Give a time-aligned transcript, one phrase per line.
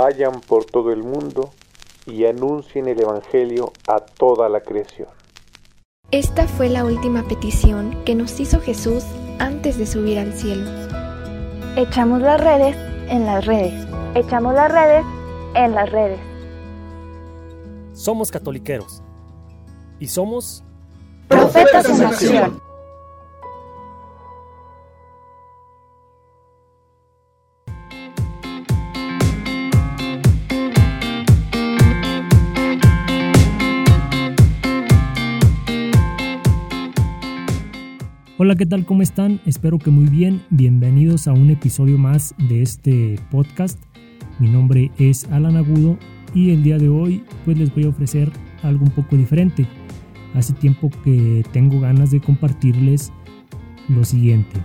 [0.00, 1.50] vayan por todo el mundo
[2.06, 5.08] y anuncien el Evangelio a toda la creación.
[6.10, 9.04] Esta fue la última petición que nos hizo Jesús
[9.38, 10.64] antes de subir al cielo.
[11.76, 12.74] Echamos las redes
[13.10, 13.74] en las redes.
[14.14, 15.04] Echamos las redes
[15.54, 16.18] en las redes.
[17.92, 19.02] Somos catoliqueros
[19.98, 20.64] y somos
[21.28, 22.69] profetas en acción.
[38.42, 38.86] Hola, ¿qué tal?
[38.86, 39.38] ¿Cómo están?
[39.44, 40.40] Espero que muy bien.
[40.48, 43.78] Bienvenidos a un episodio más de este podcast.
[44.38, 45.98] Mi nombre es Alan Agudo
[46.32, 49.66] y el día de hoy pues les voy a ofrecer algo un poco diferente.
[50.32, 53.12] Hace tiempo que tengo ganas de compartirles
[53.90, 54.58] lo siguiente.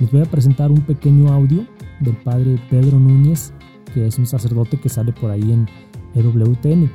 [0.00, 1.64] Les voy a presentar un pequeño audio
[2.00, 3.52] del padre Pedro Núñez,
[3.94, 5.68] que es un sacerdote que sale por ahí en
[6.16, 6.90] EWTN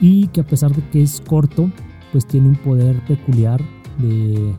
[0.00, 1.70] y que a pesar de que es corto,
[2.12, 3.60] pues tiene un poder peculiar
[3.98, 4.54] de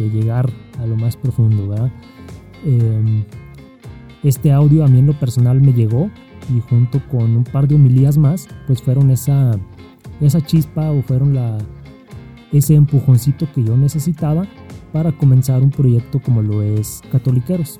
[0.00, 1.92] de llegar a lo más profundo, ¿verdad?
[2.64, 3.24] Em,
[4.22, 6.10] este audio a mí en lo personal me llegó
[6.54, 9.52] y junto con un par de homilías más, pues fueron esa,
[10.20, 11.58] esa chispa o fueron la,
[12.52, 14.46] ese empujoncito que yo necesitaba
[14.92, 17.78] para comenzar un proyecto como lo es Catoliqueros.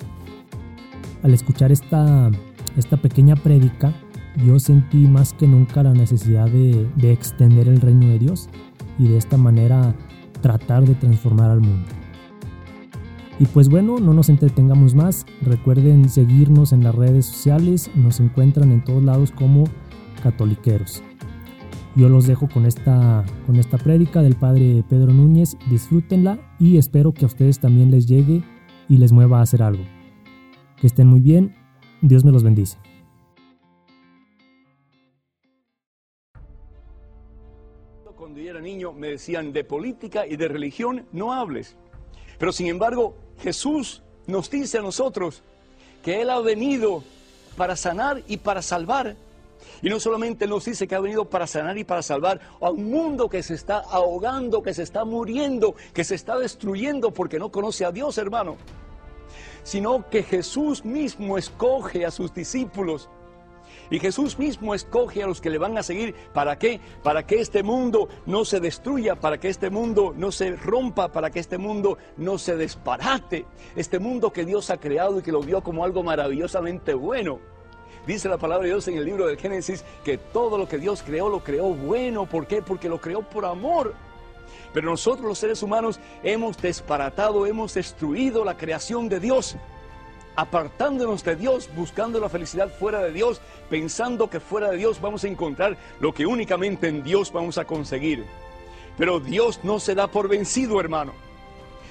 [1.23, 2.31] Al escuchar esta,
[2.77, 3.93] esta pequeña prédica,
[4.47, 8.49] yo sentí más que nunca la necesidad de, de extender el reino de Dios
[8.99, 9.95] y de esta manera
[10.41, 12.00] tratar de transformar al mundo.
[13.41, 15.25] Y pues bueno, no nos entretengamos más.
[15.41, 17.91] Recuerden seguirnos en las redes sociales.
[17.95, 19.65] Nos encuentran en todos lados como
[20.23, 21.03] catoliqueros.
[21.97, 25.57] Yo los dejo con esta, con esta prédica del padre Pedro Núñez.
[25.71, 28.45] Disfrútenla y espero que a ustedes también les llegue
[28.91, 29.85] y les mueva a hacer algo.
[30.79, 31.57] Que estén muy bien.
[32.03, 32.77] Dios me los bendice.
[38.15, 41.79] Cuando yo era niño me decían de política y de religión no hables.
[42.41, 45.43] Pero sin embargo, Jesús nos dice a nosotros
[46.05, 47.03] que Él ha venido
[47.57, 49.17] para sanar y para salvar.
[49.83, 52.91] Y no solamente nos dice que ha venido para sanar y para salvar a un
[52.91, 57.51] mundo que se está ahogando, que se está muriendo, que se está destruyendo porque no
[57.51, 58.57] conoce a Dios, hermano.
[59.63, 63.09] Sino que Jesús mismo escoge a sus discípulos
[63.91, 66.15] y Jesús mismo escoge a los que le van a seguir.
[66.33, 66.81] ¿Para qué?
[67.03, 71.31] Para que este mundo no se destruya, para que este mundo no se rompa, para
[71.31, 73.47] que este mundo no se desparate.
[73.77, 77.41] Este mundo que Dios ha creado y que lo vio como algo maravillosamente bueno.
[78.07, 81.03] Dice la palabra de Dios en el libro del Génesis que todo lo que Dios
[81.03, 82.27] creó lo creó bueno.
[82.27, 82.63] ¿Por qué?
[82.63, 83.95] Porque lo creó por amor.
[84.73, 89.57] Pero nosotros los seres humanos hemos desparatado, hemos destruido la creación de Dios
[90.37, 95.25] apartándonos de Dios, buscando la felicidad fuera de Dios, pensando que fuera de Dios vamos
[95.25, 98.25] a encontrar lo que únicamente en Dios vamos a conseguir.
[98.97, 101.13] Pero Dios no se da por vencido, hermano.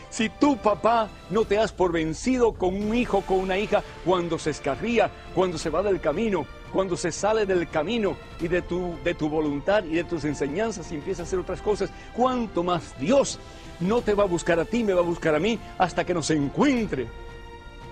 [0.09, 4.39] Si tu papá no te das por vencido con un hijo, con una hija, cuando
[4.39, 8.95] se escarría, cuando se va del camino, cuando se sale del camino y de tu,
[9.03, 12.99] de tu voluntad y de tus enseñanzas y empieza a hacer otras cosas, cuánto más
[12.99, 13.39] Dios
[13.79, 16.13] no te va a buscar a ti, me va a buscar a mí hasta que
[16.13, 17.07] nos encuentre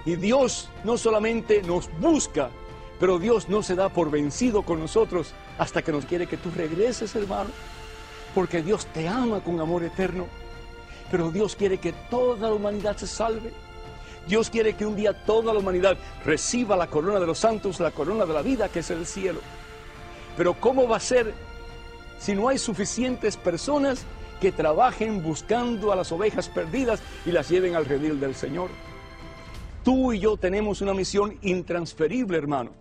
[0.06, 2.50] y Dios no solamente nos busca,
[3.00, 6.50] pero Dios no se da por vencido con nosotros hasta que nos quiere que tú
[6.56, 7.50] regreses, hermano.
[8.34, 10.28] Porque Dios te ama con amor eterno.
[11.12, 13.52] Pero Dios quiere que toda la humanidad se salve.
[14.28, 17.92] Dios quiere que un día toda la humanidad reciba la corona de los santos, la
[17.92, 19.40] corona de la vida que es el cielo.
[20.36, 21.34] Pero ¿cómo va a ser
[22.20, 24.04] si no hay suficientes personas
[24.42, 28.70] que trabajen buscando a las ovejas perdidas y las lleven al redil del Señor?
[29.88, 32.72] Tú y yo tenemos una misión intransferible, hermano.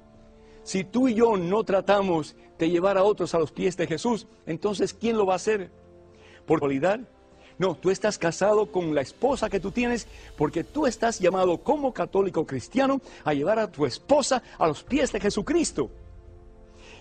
[0.64, 4.26] Si tú y yo no tratamos de llevar a otros a los pies de Jesús,
[4.44, 5.70] entonces ¿quién lo va a hacer?
[6.46, 6.98] ¿Por cualidad?
[7.58, 11.94] No, tú estás casado con la esposa que tú tienes porque tú estás llamado como
[11.94, 15.88] católico cristiano a llevar a tu esposa a los pies de Jesucristo.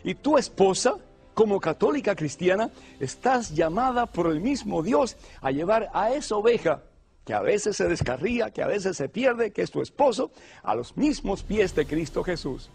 [0.04, 0.98] Y tu esposa,
[1.34, 2.70] como católica cristiana,
[3.00, 6.84] estás llamada por el mismo Dios a llevar a esa oveja
[7.26, 10.32] que a veces se descarría, que a veces se pierde, que es tu esposo,
[10.64, 12.70] a los mismos pies de Cristo Jesús.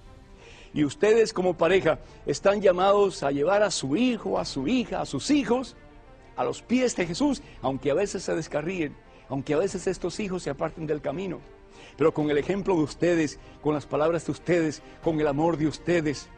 [0.74, 5.06] Y ustedes como pareja están llamados a llevar a su hijo, a su hija, a
[5.06, 5.76] sus hijos,
[6.36, 8.96] a los pies de Jesús, aunque a veces se descarríen,
[9.28, 11.40] aunque a veces estos hijos se aparten del camino.
[11.96, 15.66] Pero con el ejemplo de ustedes, con las palabras de ustedes, con el amor de
[15.66, 16.28] ustedes,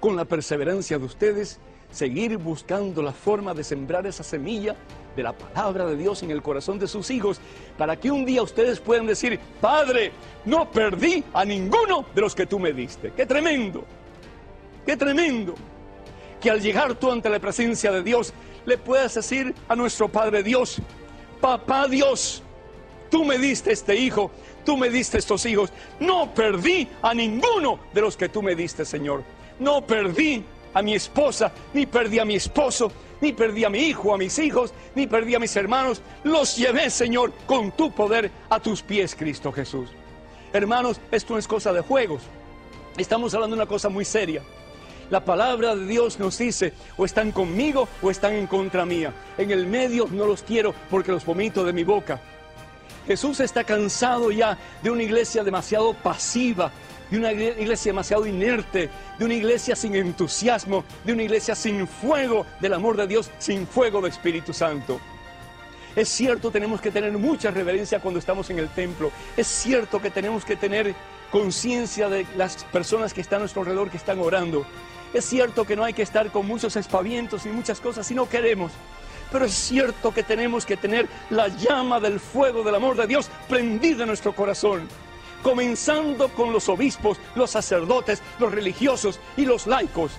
[0.00, 4.76] con la perseverancia de ustedes, seguir buscando la forma de sembrar esa semilla
[5.16, 7.40] de la palabra de Dios en el corazón de sus hijos,
[7.76, 10.12] para que un día ustedes puedan decir, Padre,
[10.44, 13.12] no perdí a ninguno de los que tú me diste.
[13.16, 13.84] ¡Qué tremendo!
[14.86, 15.54] qué tremendo
[16.40, 18.32] que al llegar tú ante la presencia de Dios
[18.64, 20.80] le puedas decir a nuestro Padre Dios,
[21.40, 22.42] Papá Dios,
[23.10, 24.30] tú me diste este hijo,
[24.64, 28.84] tú me diste estos hijos, no perdí a ninguno de los que tú me diste,
[28.84, 29.22] Señor.
[29.58, 30.44] No perdí
[30.74, 32.90] a mi esposa, ni perdí a mi esposo,
[33.20, 36.02] ni perdí a mi hijo, a mis hijos, ni perdí a mis hermanos.
[36.24, 39.90] Los llevé, Señor, con tu poder a tus pies, Cristo Jesús.
[40.52, 42.22] Hermanos, esto no es cosa de juegos.
[42.96, 44.42] Estamos hablando de una cosa muy seria.
[45.10, 49.12] La palabra de Dios nos dice, o están conmigo o están en contra mía.
[49.38, 52.20] En el medio no los quiero porque los vomito de mi boca.
[53.06, 56.70] Jesús está cansado ya de una iglesia demasiado pasiva,
[57.10, 62.46] de una iglesia demasiado inerte, de una iglesia sin entusiasmo, de una iglesia sin fuego
[62.60, 65.00] del amor de Dios, sin fuego del Espíritu Santo.
[65.96, 69.10] Es cierto, tenemos que tener mucha reverencia cuando estamos en el templo.
[69.36, 70.94] Es cierto que tenemos que tener
[71.32, 74.64] conciencia de las personas que están a nuestro alrededor, que están orando.
[75.12, 78.28] Es cierto que no hay que estar con muchos espavientos y muchas cosas si no
[78.28, 78.70] queremos.
[79.32, 83.28] Pero es cierto que tenemos que tener la llama del fuego del amor de Dios
[83.48, 84.88] prendida en nuestro corazón
[85.42, 90.12] comenzando con los obispos, los sacerdotes, los religiosos y los laicos.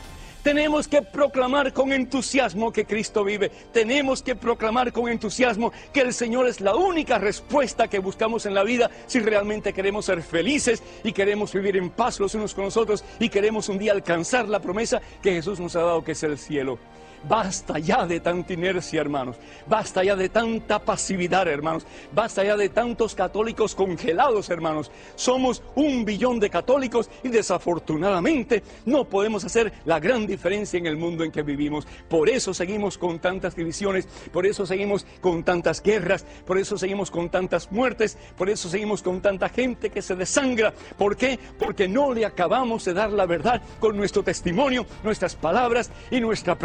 [0.44, 3.50] Tenemos que proclamar con entusiasmo que Cristo vive.
[3.72, 8.56] Tenemos que proclamar con entusiasmo que el Señor es la única respuesta que buscamos en
[8.56, 12.66] la vida si realmente queremos ser felices y queremos vivir en paz los unos con
[12.66, 16.14] los otros y queremos un día alcanzar la promesa que Jesús nos ha dado que
[16.14, 16.80] es el cielo.
[17.28, 19.36] Basta ya de tanta inercia, hermanos.
[19.68, 21.86] Basta ya de tanta pasividad, hermanos.
[22.14, 24.92] Basta ya de tantos católicos congelados, hermanos.
[25.16, 30.98] Somos un billón de católicos y desafortunadamente no podemos hacer la gran diferencia en el
[30.98, 31.88] mundo en que vivimos.
[32.10, 37.12] Por eso seguimos con tantas divisiones, por eso seguimos con tantas guerras, por eso seguimos
[37.12, 40.74] con tantas muertes, por eso seguimos con tanta gente que se desangra.
[40.98, 41.40] ¿Por qué?
[41.60, 46.58] Porque no le acabamos de dar la verdad con nuestro testimonio, nuestras palabras y nuestra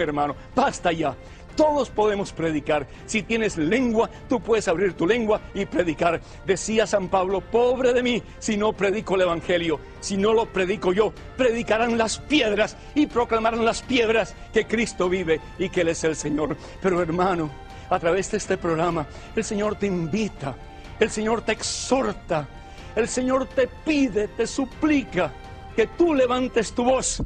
[0.00, 0.36] hermano.
[0.54, 1.16] Basta ya.
[1.56, 2.86] Todos podemos predicar.
[3.04, 6.20] Si tienes lengua, tú puedes abrir tu lengua y predicar.
[6.46, 9.78] Decía San Pablo, pobre de mí si no predico el Evangelio.
[10.00, 15.40] Si no lo predico yo, predicarán las piedras y proclamarán las piedras que Cristo vive
[15.58, 16.56] y que Él es el Señor.
[16.80, 17.50] Pero hermano,
[17.90, 19.06] a través de este programa,
[19.36, 20.54] el Señor te invita,
[20.98, 22.48] el Señor te exhorta,
[22.96, 25.30] el Señor te pide, te suplica
[25.76, 27.22] que tú levantes tu voz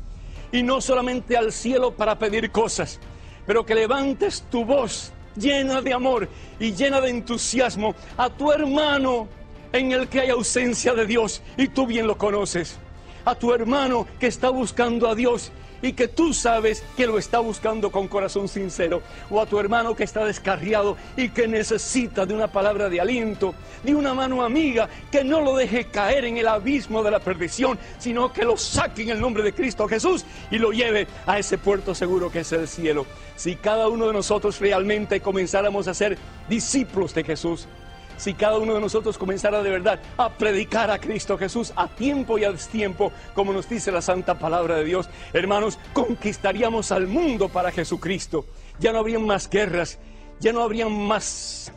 [0.56, 2.98] y no solamente al cielo para pedir cosas,
[3.46, 9.28] pero que levantes tu voz llena de amor y llena de entusiasmo a tu hermano
[9.74, 12.78] en el que hay ausencia de Dios y tú bien lo conoces,
[13.26, 15.52] a tu hermano que está buscando a Dios
[15.86, 19.94] y que tú sabes que lo está buscando con corazón sincero, o a tu hermano
[19.94, 23.54] que está descarriado y que necesita de una palabra de aliento,
[23.84, 27.78] de una mano amiga que no lo deje caer en el abismo de la perdición,
[27.98, 31.56] sino que lo saque en el nombre de Cristo Jesús y lo lleve a ese
[31.56, 33.06] puerto seguro que es el cielo.
[33.36, 36.18] Si cada uno de nosotros realmente comenzáramos a ser
[36.48, 37.68] discípulos de Jesús,
[38.16, 42.38] si cada uno de nosotros comenzara de verdad a predicar a Cristo Jesús a tiempo
[42.38, 47.48] y a destiempo, como nos dice la santa palabra de Dios, hermanos, conquistaríamos al mundo
[47.48, 48.46] para Jesucristo.
[48.78, 49.98] Ya no habrían más guerras,
[50.40, 51.72] ya no habrían más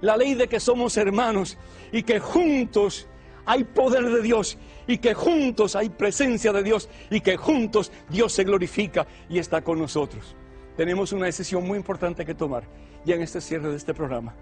[0.00, 1.58] la ley de que somos hermanos
[1.92, 3.06] y que juntos
[3.46, 8.32] hay poder de Dios y que juntos hay presencia de Dios y que juntos Dios
[8.32, 10.36] se glorifica y está con nosotros.
[10.76, 12.64] Tenemos una decisión muy importante que tomar
[13.04, 14.34] ya en este cierre de este programa.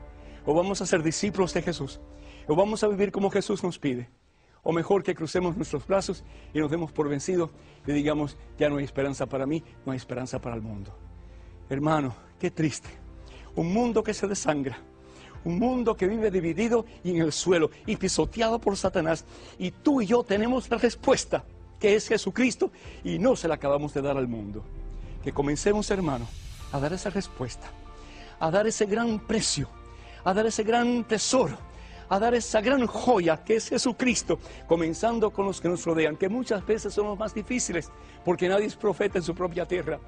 [0.47, 2.00] O vamos a ser discípulos de Jesús.
[2.47, 4.09] O vamos a vivir como Jesús nos pide.
[4.62, 6.25] O mejor que crucemos nuestros brazos
[6.55, 7.50] y nos demos por vencidos
[7.87, 10.97] y digamos, ya no hay esperanza para mí, no hay esperanza para el mundo.
[11.69, 12.88] Hermano, qué triste.
[13.57, 14.79] Un mundo que se desangra.
[15.45, 19.25] Un mundo que vive dividido y en el suelo y pisoteado por Satanás.
[19.59, 21.45] Y tú y yo tenemos la respuesta,
[21.81, 22.71] que es Jesucristo,
[23.05, 24.65] y no se la acabamos de dar al mundo.
[25.23, 26.26] Que comencemos, hermano,
[26.73, 27.69] a dar esa respuesta,
[28.38, 29.69] a dar ese gran precio
[30.26, 31.56] a dar ese gran tesoro,
[32.09, 36.28] a dar esa gran joya que es Jesucristo, comenzando con los que nos rodean, que
[36.28, 37.90] muchas veces son los más difíciles,
[38.25, 40.00] porque nadie es profeta en su propia tierra.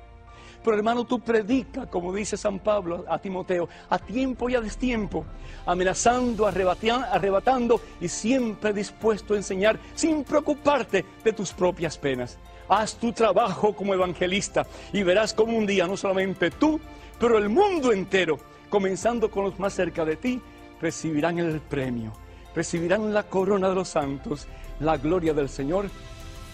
[0.64, 5.25] Pero hermano, tú predica, como dice San Pablo a Timoteo, a tiempo y a destiempo,
[5.64, 12.38] amenazando, arrebatando y siempre dispuesto a enseñar sin preocuparte de tus propias penas.
[12.68, 16.80] Haz tu trabajo como evangelista y verás como un día no solamente tú,
[17.20, 20.40] pero el mundo entero comenzando con los más cerca de ti,
[20.80, 22.12] recibirán el premio,
[22.54, 24.46] recibirán la corona de los santos,
[24.80, 25.90] la gloria del Señor,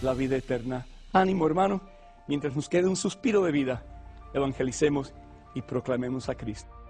[0.01, 0.85] la vida eterna.
[1.13, 1.81] Ánimo hermano,
[2.27, 3.83] mientras nos quede un suspiro de vida,
[4.33, 5.13] evangelicemos
[5.53, 6.84] y proclamemos a Cristo.